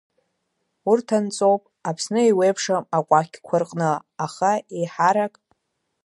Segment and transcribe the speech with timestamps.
[0.89, 3.89] Урҭ анҵоуп Аԥсны еиуеиԥшым акәакьқәа рҟны,
[4.25, 5.33] аха еиҳарак…